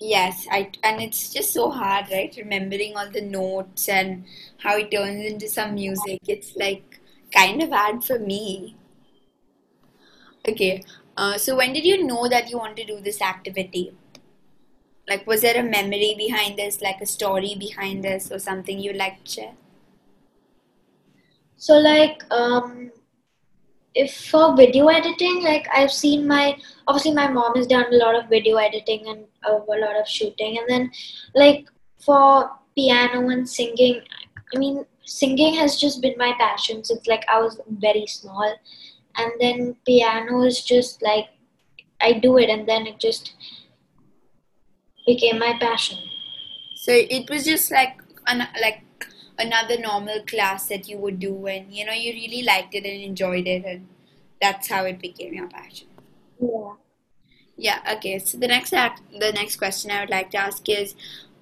Yes, 0.00 0.46
I 0.50 0.70
and 0.82 1.00
it's 1.00 1.32
just 1.32 1.52
so 1.52 1.70
hard, 1.70 2.06
right? 2.10 2.34
Remembering 2.36 2.96
all 2.96 3.10
the 3.10 3.20
notes 3.20 3.88
and 3.88 4.24
how 4.58 4.76
it 4.76 4.90
turns 4.90 5.24
into 5.24 5.48
some 5.48 5.74
music. 5.74 6.20
It's 6.26 6.56
like 6.56 7.00
kind 7.32 7.62
of 7.62 7.70
hard 7.70 8.02
for 8.04 8.18
me. 8.18 8.76
Okay, 10.48 10.82
uh, 11.16 11.36
so 11.38 11.56
when 11.56 11.72
did 11.72 11.84
you 11.84 12.04
know 12.04 12.28
that 12.28 12.48
you 12.50 12.58
want 12.58 12.76
to 12.76 12.84
do 12.84 13.00
this 13.00 13.20
activity? 13.20 13.92
Like, 15.08 15.26
was 15.26 15.40
there 15.40 15.58
a 15.58 15.62
memory 15.64 16.14
behind 16.16 16.56
this, 16.56 16.80
like 16.80 17.00
a 17.00 17.06
story 17.06 17.56
behind 17.58 18.04
this, 18.04 18.30
or 18.30 18.38
something 18.38 18.78
you 18.78 18.92
like 18.92 19.24
to 19.24 19.30
share? 19.30 19.54
So 21.56 21.74
like 21.78 22.22
um, 22.32 22.90
if 23.94 24.14
for 24.30 24.56
video 24.56 24.88
editing, 24.88 25.42
like 25.42 25.66
I've 25.72 25.90
seen 25.90 26.26
my 26.26 26.56
obviously 26.86 27.12
my 27.14 27.28
mom 27.28 27.56
has 27.56 27.66
done 27.66 27.86
a 27.92 27.96
lot 27.96 28.14
of 28.14 28.28
video 28.28 28.56
editing 28.56 29.08
and 29.08 29.24
a 29.44 29.52
lot 29.52 29.96
of 29.96 30.06
shooting, 30.06 30.58
and 30.58 30.68
then 30.68 30.90
like 31.34 31.68
for 31.98 32.50
piano 32.76 33.28
and 33.28 33.48
singing, 33.48 34.02
I 34.54 34.58
mean 34.58 34.84
singing 35.04 35.54
has 35.54 35.76
just 35.76 36.02
been 36.02 36.14
my 36.18 36.32
passion 36.38 36.84
since 36.84 37.06
like 37.06 37.24
I 37.28 37.40
was 37.40 37.60
very 37.68 38.06
small, 38.06 38.54
and 39.16 39.32
then 39.40 39.76
piano 39.86 40.42
is 40.42 40.62
just 40.62 41.02
like 41.02 41.28
I 42.00 42.12
do 42.12 42.38
it, 42.38 42.50
and 42.50 42.68
then 42.68 42.86
it 42.86 43.00
just 43.00 43.32
became 45.06 45.38
my 45.38 45.56
passion. 45.58 45.98
So 46.76 46.92
it 46.92 47.28
was 47.28 47.44
just 47.44 47.70
like 47.72 47.96
an 48.26 48.46
like 48.62 48.82
another 49.38 49.78
normal 49.78 50.22
class 50.24 50.66
that 50.68 50.88
you 50.88 50.98
would 50.98 51.18
do, 51.20 51.46
and 51.46 51.72
you 51.72 51.84
know 51.84 51.92
you 51.92 52.12
really 52.12 52.42
liked 52.42 52.74
it 52.74 52.84
and 52.84 53.02
enjoyed 53.02 53.46
it, 53.46 53.64
and 53.64 53.86
that's 54.40 54.68
how 54.68 54.84
it 54.84 54.98
became 55.00 55.34
your 55.34 55.48
passion. 55.48 55.88
Yeah. 56.40 56.74
Yeah. 57.56 57.94
Okay. 57.96 58.18
So 58.18 58.38
the 58.38 58.48
next 58.48 58.72
act, 58.72 59.02
the 59.18 59.32
next 59.32 59.56
question 59.56 59.90
I 59.90 60.00
would 60.00 60.10
like 60.10 60.30
to 60.30 60.38
ask 60.38 60.68
is, 60.68 60.94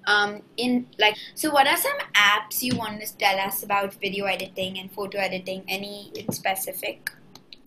um, 0.07 0.41
in 0.57 0.87
like, 0.97 1.15
so 1.35 1.51
what 1.51 1.67
are 1.67 1.77
some 1.77 1.97
apps 2.15 2.63
you 2.63 2.75
want 2.75 3.01
to 3.01 3.17
tell 3.17 3.39
us 3.39 3.61
about 3.63 3.93
video 3.93 4.25
editing 4.25 4.79
and 4.79 4.91
photo 4.91 5.19
editing? 5.19 5.63
Any 5.67 6.11
in 6.15 6.31
specific, 6.31 7.11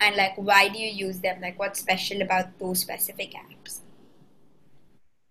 and 0.01 0.15
like, 0.15 0.33
why 0.35 0.67
do 0.67 0.79
you 0.79 0.89
use 0.89 1.19
them? 1.19 1.39
Like, 1.41 1.57
what's 1.59 1.79
special 1.79 2.21
about 2.21 2.57
those 2.59 2.79
specific 2.79 3.33
apps? 3.33 3.79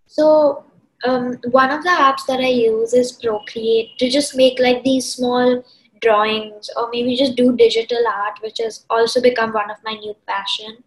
So 0.06 0.64
um, 1.04 1.38
one 1.50 1.70
of 1.70 1.82
the 1.82 1.90
apps 1.90 2.26
that 2.26 2.40
I 2.40 2.48
use 2.48 2.92
is 2.92 3.12
Procreate 3.12 3.98
to 3.98 4.10
just 4.10 4.36
make 4.36 4.58
like 4.58 4.82
these 4.84 5.12
small 5.12 5.64
drawings 6.00 6.70
or 6.76 6.88
maybe 6.92 7.16
just 7.16 7.36
do 7.36 7.56
digital 7.56 8.06
art, 8.06 8.38
which 8.42 8.58
has 8.62 8.84
also 8.90 9.20
become 9.20 9.52
one 9.52 9.70
of 9.70 9.76
my 9.84 9.94
new 9.94 10.14
passion. 10.26 10.82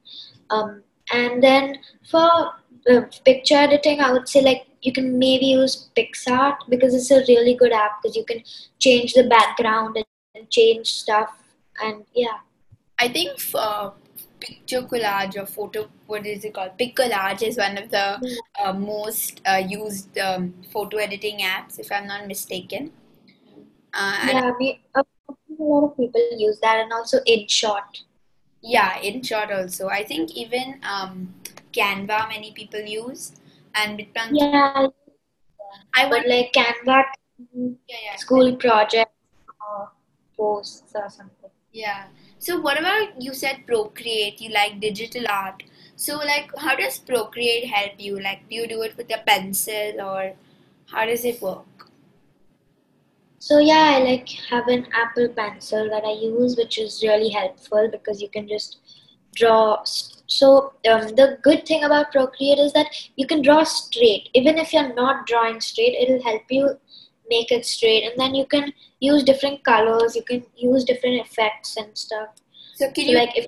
Um, 0.50 0.84
and 1.12 1.42
then 1.42 1.78
for 2.10 2.54
uh, 2.90 3.02
picture 3.26 3.56
editing, 3.56 4.02
I 4.02 4.12
would 4.12 4.28
say 4.28 4.42
like 4.42 4.68
you 4.82 4.92
can 4.92 5.18
maybe 5.18 5.46
use 5.46 5.90
PicsArt 5.96 6.58
because 6.70 6.94
it's 6.94 7.12
a 7.12 7.24
really 7.28 7.56
good 7.56 7.72
app 7.72 8.02
because 8.02 8.16
you 8.16 8.26
can 8.26 8.44
change 8.80 9.14
the 9.14 9.24
background 9.24 9.98
and 10.36 10.50
change 10.50 10.88
stuff. 10.88 11.38
And 11.82 12.06
yeah. 12.14 12.40
I 13.00 13.08
think 13.08 13.40
for 13.40 13.94
picture 14.48 14.82
collage 14.92 15.36
or 15.42 15.46
photo, 15.46 15.88
what 16.08 16.26
is 16.26 16.44
it 16.44 16.54
called? 16.54 16.72
Piccollage 16.80 17.44
is 17.50 17.58
one 17.58 17.78
of 17.78 17.90
the 17.90 18.06
uh, 18.64 18.74
most 18.74 19.42
uh, 19.52 19.62
used 19.76 20.18
um, 20.20 20.54
photo 20.72 20.98
editing 20.98 21.40
apps, 21.40 21.80
if 21.80 21.92
I'm 21.92 22.08
not 22.08 22.28
mistaken. 22.28 22.92
Uh, 23.94 24.18
and 24.22 24.32
Yeah, 24.32 24.52
we, 24.60 24.82
uh, 24.96 25.04
a 25.60 25.64
lot 25.64 25.86
of 25.92 25.98
people 25.98 26.22
use 26.38 26.60
that 26.62 26.80
and 26.80 26.92
also 26.92 27.20
InShot. 27.36 28.02
yeah, 28.62 28.92
InShot 29.00 29.56
also. 29.56 29.88
I 29.88 30.04
think 30.04 30.36
even 30.36 30.80
um, 30.84 31.34
Canva 31.72 32.28
many 32.30 32.52
people 32.52 32.82
use, 32.82 33.34
and 33.76 34.00
Bitpunk. 34.00 34.30
Yeah, 34.32 34.88
I 35.96 36.08
would 36.10 36.26
like 36.28 36.54
Canva, 36.54 37.04
Yeah, 37.54 37.70
yeah. 37.88 38.16
school 38.18 38.56
projects 38.56 39.12
or 39.70 39.92
posts 40.38 40.92
or 40.96 41.10
something. 41.10 41.50
Yeah. 41.72 42.06
So 42.44 42.60
what 42.60 42.78
about 42.78 43.22
you 43.22 43.34
said 43.34 43.66
Procreate, 43.66 44.42
you 44.42 44.50
like 44.50 44.82
digital 44.82 45.24
art. 45.30 45.64
So 45.96 46.18
like 46.18 46.52
how 46.58 46.76
does 46.76 47.00
Procreate 47.00 47.70
help 47.70 47.94
you? 47.98 48.20
Like 48.20 48.50
do 48.50 48.56
you 48.56 48.68
do 48.68 48.82
it 48.82 48.98
with 48.98 49.10
a 49.16 49.20
pencil 49.26 50.02
or 50.02 50.34
how 50.92 51.06
does 51.06 51.24
it 51.24 51.42
work? 51.42 51.88
So 53.40 53.60
yeah, 53.60 53.94
I 53.96 54.00
like 54.00 54.28
have 54.50 54.68
an 54.68 54.88
Apple 54.94 55.30
Pencil 55.30 55.90
that 55.90 56.04
I 56.04 56.12
use, 56.12 56.58
which 56.58 56.78
is 56.78 57.02
really 57.02 57.30
helpful 57.30 57.88
because 57.90 58.22
you 58.22 58.28
can 58.28 58.46
just 58.46 58.80
draw. 59.34 59.82
So 59.86 60.74
um, 60.92 61.16
the 61.16 61.40
good 61.44 61.66
thing 61.66 61.86
about 61.86 62.12
Procreate 62.12 62.60
is 62.60 62.74
that 62.74 62.88
you 63.16 63.26
can 63.26 63.42
draw 63.42 63.64
straight. 63.64 64.28
Even 64.34 64.58
if 64.58 64.74
you're 64.74 64.94
not 64.94 65.28
drawing 65.28 65.62
straight, 65.62 65.96
it'll 65.96 66.22
help 66.22 66.44
you 66.50 66.78
make 67.30 67.52
it 67.52 67.66
straight, 67.66 68.04
and 68.04 68.20
then 68.20 68.36
you 68.36 68.46
can 68.46 68.74
use 69.00 69.24
different 69.24 69.64
colors. 69.64 70.16
You 70.16 70.24
can 70.24 70.46
use 70.56 70.84
different 70.84 71.26
effects 71.26 71.78
and 71.78 71.98
stuff. 71.98 72.30
So 72.76 72.92
can 72.92 73.06
So 73.06 73.12
you 73.12 73.18
like 73.18 73.38
if 73.38 73.48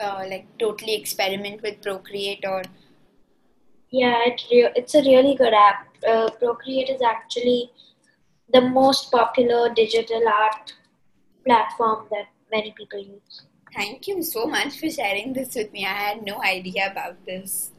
uh, 0.00 0.24
like 0.28 0.46
totally 0.58 0.94
experiment 0.94 1.62
with 1.62 1.80
Procreate 1.82 2.44
or 2.44 2.62
yeah, 3.90 4.18
it 4.26 4.42
re- 4.50 4.72
it's 4.74 4.94
a 4.94 5.02
really 5.02 5.34
good 5.34 5.54
app. 5.54 5.86
Uh, 6.08 6.30
Procreate 6.30 6.88
is 6.88 7.02
actually 7.02 7.70
the 8.52 8.60
most 8.60 9.10
popular 9.10 9.72
digital 9.74 10.22
art 10.28 10.74
platform 11.44 12.06
that 12.10 12.26
many 12.50 12.72
people 12.76 12.98
use. 12.98 13.42
thank 13.74 14.06
you 14.06 14.22
so 14.22 14.46
much 14.46 14.78
for 14.78 14.88
sharing 14.90 15.32
this 15.32 15.54
with 15.54 15.72
me. 15.72 15.84
I 15.84 15.94
had 15.94 16.22
no 16.24 16.42
idea 16.42 16.90
about 16.90 17.24
this. 17.26 17.72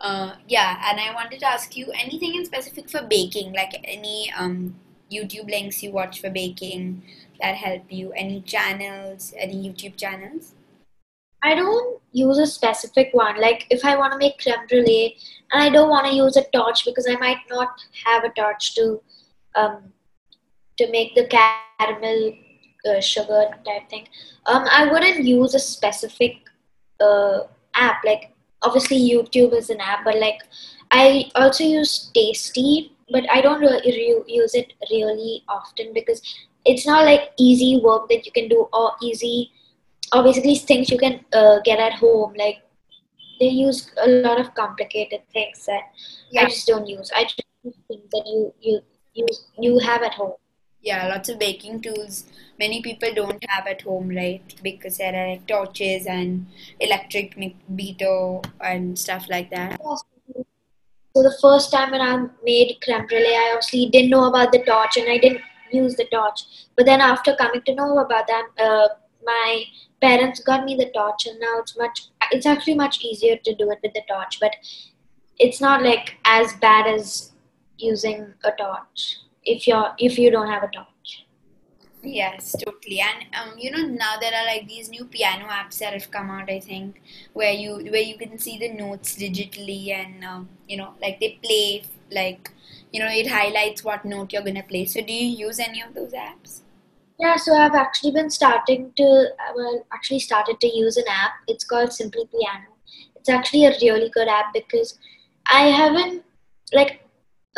Uh, 0.00 0.34
yeah, 0.48 0.82
and 0.90 0.98
I 0.98 1.14
wanted 1.14 1.40
to 1.40 1.46
ask 1.46 1.76
you 1.76 1.92
anything 1.92 2.34
in 2.34 2.44
specific 2.44 2.88
for 2.88 3.02
baking, 3.02 3.52
like 3.52 3.78
any 3.84 4.32
um, 4.36 4.76
YouTube 5.12 5.50
links 5.50 5.82
you 5.82 5.92
watch 5.92 6.20
for 6.20 6.30
baking 6.30 7.02
that 7.40 7.54
help 7.56 7.82
you, 7.90 8.12
any 8.12 8.40
channels, 8.40 9.34
any 9.36 9.68
YouTube 9.68 9.96
channels? 9.96 10.54
I 11.42 11.54
don't 11.54 12.00
use 12.12 12.38
a 12.38 12.46
specific 12.46 13.10
one. 13.12 13.40
Like 13.40 13.66
if 13.70 13.84
I 13.84 13.96
want 13.96 14.12
to 14.12 14.18
make 14.18 14.38
creme 14.38 14.66
brulee, 14.68 15.16
and 15.52 15.62
I 15.62 15.70
don't 15.70 15.88
want 15.88 16.06
to 16.06 16.14
use 16.14 16.36
a 16.36 16.44
torch 16.52 16.84
because 16.84 17.06
I 17.08 17.16
might 17.16 17.38
not 17.48 17.68
have 18.04 18.24
a 18.24 18.30
torch 18.30 18.74
to 18.74 19.00
um, 19.54 19.92
to 20.78 20.90
make 20.90 21.14
the 21.14 21.26
caramel 21.26 22.34
uh, 22.88 23.00
sugar 23.00 23.50
type 23.64 23.88
thing. 23.88 24.06
Um, 24.46 24.66
I 24.70 24.90
wouldn't 24.90 25.24
use 25.24 25.54
a 25.54 25.58
specific 25.58 26.36
uh, 27.00 27.40
app. 27.74 28.04
Like 28.04 28.34
obviously 28.62 28.98
YouTube 28.98 29.54
is 29.54 29.70
an 29.70 29.80
app, 29.80 30.04
but 30.04 30.18
like 30.18 30.40
I 30.90 31.30
also 31.34 31.64
use 31.64 32.10
Tasty, 32.14 32.92
but 33.10 33.24
I 33.30 33.40
don't 33.40 33.60
really 33.60 33.80
re- 33.84 34.24
use 34.26 34.54
it 34.54 34.72
really 34.90 35.42
often 35.48 35.92
because 35.94 36.22
it's 36.64 36.86
not 36.86 37.04
like 37.04 37.30
easy 37.38 37.80
work 37.82 38.08
that 38.08 38.26
you 38.26 38.32
can 38.32 38.48
do 38.48 38.68
or 38.72 38.92
easy 39.02 39.50
or 40.12 40.22
basically 40.22 40.56
things 40.56 40.90
you 40.90 40.98
can 40.98 41.24
uh, 41.32 41.60
get 41.64 41.78
at 41.78 41.94
home. 41.94 42.34
Like 42.36 42.62
they 43.40 43.48
use 43.48 43.90
a 44.02 44.08
lot 44.08 44.40
of 44.40 44.54
complicated 44.54 45.20
things 45.32 45.64
that 45.66 45.82
I 46.38 46.44
just 46.44 46.66
don't 46.66 46.86
use. 46.86 47.10
I 47.14 47.24
just 47.24 47.42
use 47.62 47.74
things 47.88 48.08
that 48.12 48.24
you 48.26 48.52
you 48.60 48.80
you 49.14 49.26
you 49.58 49.78
have 49.78 50.02
at 50.02 50.14
home. 50.14 50.32
Yeah, 50.82 51.06
lots 51.08 51.28
of 51.28 51.38
baking 51.38 51.80
tools 51.80 52.24
many 52.60 52.82
people 52.82 53.12
don't 53.14 53.44
have 53.48 53.66
at 53.66 53.82
home, 53.82 54.08
right? 54.22 54.54
Because 54.62 54.98
there 54.98 55.14
are 55.14 55.28
like 55.30 55.46
torches 55.46 56.06
and 56.06 56.46
electric 56.78 57.36
beater 57.74 58.40
and 58.60 58.98
stuff 58.98 59.26
like 59.30 59.50
that. 59.50 59.80
So 61.14 61.22
the 61.28 61.36
first 61.40 61.72
time 61.72 61.90
when 61.90 62.02
I 62.02 62.26
made 62.44 62.76
creme 62.84 63.06
brulee, 63.06 63.36
I 63.42 63.52
obviously 63.54 63.86
didn't 63.86 64.10
know 64.10 64.26
about 64.28 64.52
the 64.52 64.62
torch 64.64 64.96
and 64.96 65.10
I 65.10 65.18
didn't 65.18 65.40
use 65.72 65.96
the 65.96 66.06
torch. 66.12 66.42
But 66.76 66.86
then 66.86 67.00
after 67.00 67.34
coming 67.34 67.62
to 67.62 67.74
know 67.74 67.98
about 67.98 68.28
that, 68.28 68.46
uh, 68.68 68.88
my 69.24 69.64
parents 70.00 70.40
got 70.40 70.64
me 70.64 70.76
the 70.76 70.90
torch, 70.94 71.26
and 71.26 71.38
now 71.40 71.58
it's 71.58 71.76
much. 71.76 72.06
It's 72.30 72.46
actually 72.46 72.74
much 72.74 73.00
easier 73.04 73.36
to 73.44 73.54
do 73.54 73.70
it 73.70 73.80
with 73.82 73.92
the 73.92 74.02
torch, 74.08 74.38
but 74.40 74.54
it's 75.38 75.60
not 75.60 75.82
like 75.82 76.16
as 76.24 76.54
bad 76.54 76.86
as 76.86 77.32
using 77.78 78.32
a 78.44 78.52
torch 78.52 79.18
if 79.44 79.66
you're 79.66 79.92
if 79.98 80.18
you 80.18 80.30
don't 80.30 80.48
have 80.48 80.62
a 80.62 80.68
torch. 80.68 81.26
Yes, 82.02 82.56
totally. 82.64 83.00
And 83.00 83.26
um, 83.38 83.58
you 83.58 83.70
know, 83.70 83.84
now 83.86 84.16
there 84.18 84.32
are 84.32 84.46
like 84.46 84.66
these 84.66 84.88
new 84.88 85.04
piano 85.04 85.46
apps 85.46 85.78
that 85.78 85.92
have 85.92 86.10
come 86.10 86.30
out, 86.30 86.50
I 86.50 86.60
think, 86.60 87.02
where 87.34 87.52
you 87.52 87.74
where 87.90 88.00
you 88.00 88.16
can 88.16 88.38
see 88.38 88.58
the 88.58 88.68
notes 88.68 89.16
digitally 89.16 89.90
and 89.90 90.24
um, 90.24 90.48
you 90.66 90.76
know, 90.76 90.94
like 91.00 91.20
they 91.20 91.38
play 91.42 91.82
like 92.10 92.50
you 92.92 93.00
know, 93.00 93.08
it 93.08 93.28
highlights 93.28 93.84
what 93.84 94.04
note 94.04 94.32
you're 94.32 94.42
gonna 94.42 94.62
play. 94.62 94.84
So 94.84 95.00
do 95.00 95.12
you 95.12 95.46
use 95.46 95.60
any 95.60 95.82
of 95.82 95.94
those 95.94 96.12
apps? 96.12 96.62
Yeah, 97.20 97.36
so 97.36 97.54
I've 97.54 97.74
actually 97.74 98.12
been 98.12 98.30
starting 98.30 98.92
to, 98.96 99.26
well, 99.54 99.86
actually 99.92 100.20
started 100.20 100.58
to 100.60 100.66
use 100.66 100.96
an 100.96 101.04
app. 101.06 101.32
It's 101.48 101.64
called 101.64 101.92
Simply 101.92 102.24
Piano. 102.32 102.68
It's 103.14 103.28
actually 103.28 103.66
a 103.66 103.76
really 103.82 104.08
good 104.08 104.26
app 104.26 104.54
because 104.54 104.98
I 105.46 105.64
haven't, 105.66 106.24
like, 106.72 107.06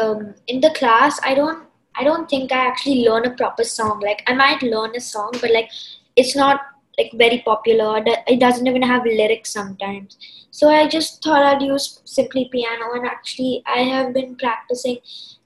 um, 0.01 0.35
in 0.49 0.61
the 0.61 0.71
class, 0.71 1.21
I 1.23 1.35
don't, 1.35 1.65
I 1.95 2.05
don't 2.05 2.29
think 2.29 2.53
I 2.53 2.67
actually 2.67 3.05
learn 3.09 3.27
a 3.27 3.31
proper 3.31 3.65
song. 3.65 4.01
Like, 4.01 4.23
I 4.27 4.35
might 4.35 4.63
learn 4.63 4.93
a 4.97 5.01
song, 5.01 5.33
but 5.41 5.53
like, 5.53 5.71
it's 6.17 6.35
not 6.35 6.61
like 6.99 7.11
very 7.15 7.43
popular. 7.45 8.03
It 8.27 8.41
doesn't 8.41 8.67
even 8.67 8.83
have 8.83 9.05
lyrics 9.05 9.53
sometimes. 9.53 10.17
So 10.51 10.69
I 10.69 10.89
just 10.89 11.23
thought 11.23 11.43
I'd 11.43 11.63
use 11.63 12.01
Simply 12.05 12.49
Piano, 12.53 12.93
and 12.95 13.07
actually, 13.07 13.63
I 13.67 13.81
have 13.81 14.13
been 14.13 14.37
practicing. 14.37 14.99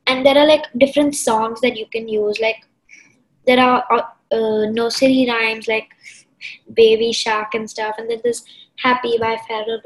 And 0.07 0.25
there 0.25 0.39
are 0.39 0.47
like 0.47 0.65
different 0.79 1.15
songs 1.17 1.61
that 1.61 1.77
you 1.77 1.87
can 1.87 2.09
use, 2.09 2.39
like 2.41 2.65
there 3.47 3.61
are 3.61 3.85
uh, 3.91 4.03
uh, 4.33 4.71
nursery 4.71 5.27
rhymes 5.29 5.69
like 5.69 5.89
Baby 6.75 7.13
Shark 7.13 7.55
and 7.55 7.69
stuff, 7.69 7.97
and 7.99 8.11
then 8.11 8.21
there's 8.23 8.45
Happy 8.79 9.17
by 9.19 9.37
Pharrell 9.49 9.81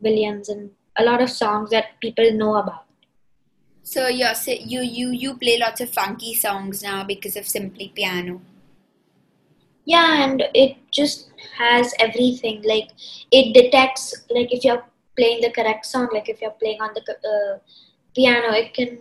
Williams 0.00 0.50
and 0.50 0.70
a 0.98 1.04
lot 1.04 1.22
of 1.22 1.30
songs 1.30 1.70
that 1.70 1.98
people 2.00 2.30
know 2.32 2.56
about. 2.56 2.83
So 3.84 4.08
you're, 4.08 4.32
you 4.46 4.80
you 4.80 5.10
you 5.10 5.36
play 5.36 5.58
lots 5.58 5.80
of 5.82 5.90
funky 5.90 6.34
songs 6.34 6.82
now 6.82 7.04
because 7.04 7.36
of 7.36 7.46
Simply 7.46 7.92
Piano. 7.94 8.40
Yeah, 9.84 10.24
and 10.24 10.42
it 10.54 10.78
just 10.90 11.30
has 11.58 11.92
everything. 12.00 12.62
Like 12.64 12.88
it 13.30 13.52
detects 13.52 14.24
like 14.30 14.52
if 14.52 14.64
you're 14.64 14.82
playing 15.16 15.42
the 15.42 15.50
correct 15.50 15.84
song, 15.84 16.08
like 16.14 16.30
if 16.30 16.40
you're 16.40 16.58
playing 16.62 16.80
on 16.80 16.94
the 16.94 17.02
uh, 17.12 17.58
piano, 18.16 18.52
it 18.54 18.72
can 18.72 18.98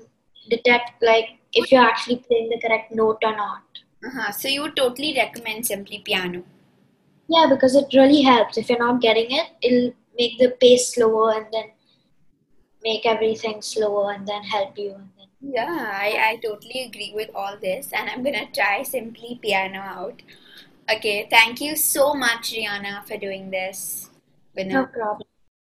detect 0.50 1.02
like 1.02 1.30
if 1.54 1.72
you're 1.72 1.82
actually 1.84 2.18
playing 2.18 2.50
the 2.50 2.60
correct 2.60 2.94
note 2.94 3.24
or 3.24 3.36
not. 3.38 3.64
Uh-huh. 4.06 4.32
So 4.32 4.50
you 4.50 4.64
would 4.64 4.76
totally 4.76 5.14
recommend 5.16 5.66
Simply 5.66 6.00
Piano. 6.00 6.44
Yeah, 7.30 7.48
because 7.50 7.74
it 7.74 7.88
really 7.94 8.22
helps. 8.22 8.58
If 8.58 8.70
you're 8.70 8.80
not 8.80 9.00
getting 9.00 9.32
it, 9.32 9.48
it'll 9.62 9.94
make 10.20 10.38
the 10.40 10.50
pace 10.60 10.94
slower 10.94 11.32
and 11.36 11.46
then 11.54 11.72
make 12.84 13.06
everything 13.06 13.62
slower 13.62 14.12
and 14.12 14.28
then 14.28 14.44
help 14.44 14.78
you. 14.78 14.92
And 14.92 15.10
then... 15.18 15.28
Yeah, 15.42 15.92
I, 15.94 16.32
I 16.32 16.40
totally 16.44 16.84
agree 16.84 17.12
with 17.16 17.30
all 17.36 17.58
this, 17.62 17.92
and 17.94 18.10
I'm 18.10 18.24
gonna 18.24 18.48
try 18.54 18.84
Simply 18.84 19.40
Piano 19.42 19.80
out. 19.80 20.22
Okay, 20.94 21.28
thank 21.30 21.62
you 21.62 21.76
so 21.76 22.14
much, 22.14 22.54
Riaana, 22.54 23.06
for 23.06 23.18
doing 23.18 23.52
this. 23.52 24.10
No 24.56 24.86
problem. 24.86 25.28